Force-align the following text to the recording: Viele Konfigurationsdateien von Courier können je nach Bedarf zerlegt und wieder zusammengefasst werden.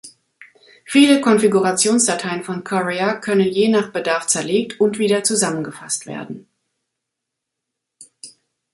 Viele 0.83 1.21
Konfigurationsdateien 1.21 2.41
von 2.43 2.63
Courier 2.63 3.17
können 3.21 3.45
je 3.47 3.67
nach 3.67 3.91
Bedarf 3.93 4.25
zerlegt 4.25 4.79
und 4.81 4.97
wieder 4.97 5.23
zusammengefasst 5.23 6.07
werden. 6.07 6.47